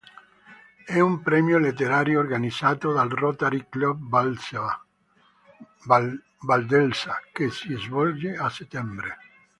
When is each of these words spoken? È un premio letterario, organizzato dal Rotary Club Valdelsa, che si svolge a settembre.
È 0.83 0.99
un 0.99 1.21
premio 1.21 1.59
letterario, 1.59 2.17
organizzato 2.17 2.91
dal 2.91 3.07
Rotary 3.07 3.67
Club 3.69 4.01
Valdelsa, 6.39 7.21
che 7.31 7.51
si 7.51 7.75
svolge 7.75 8.35
a 8.35 8.49
settembre. 8.49 9.17